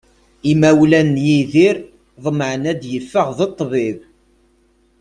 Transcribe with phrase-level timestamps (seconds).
[0.51, 1.75] Imawlan n Yidir
[2.23, 3.97] ḍemεen ad d-iffeɣ d ṭṭbib.